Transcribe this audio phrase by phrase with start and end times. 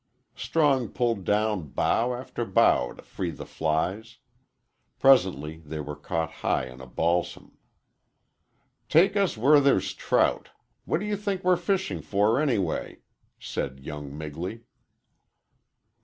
[0.35, 4.17] Strong pulled down bough after bough to free the flies.
[4.97, 7.55] Presently they were caught high in a balsam.
[8.89, 10.49] "Take us where there's trout.
[10.85, 13.01] What do you think we're fishing for, anyway?"
[13.37, 14.63] said young Migley.